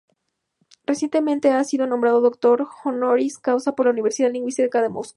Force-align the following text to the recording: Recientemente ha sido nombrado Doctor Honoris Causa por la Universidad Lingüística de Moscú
Recientemente 0.87 1.51
ha 1.51 1.63
sido 1.63 1.85
nombrado 1.85 2.21
Doctor 2.21 2.67
Honoris 2.85 3.37
Causa 3.37 3.75
por 3.75 3.85
la 3.85 3.91
Universidad 3.91 4.31
Lingüística 4.31 4.81
de 4.81 4.89
Moscú 4.89 5.09